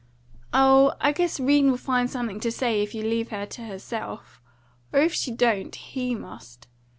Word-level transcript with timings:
"Oh, 0.51 0.95
I 0.99 1.11
guess 1.11 1.39
'Rene 1.39 1.69
will 1.69 1.77
find 1.77 2.09
something 2.09 2.39
to 2.39 2.51
say 2.51 2.81
if 2.81 2.95
you 2.95 3.03
leave 3.03 3.29
her 3.29 3.45
to 3.45 3.61
herself. 3.65 4.41
Or 4.91 4.99
if 4.99 5.13
she 5.13 5.29
don't, 5.29 5.75
HE 5.75 6.15
must. 6.15 6.67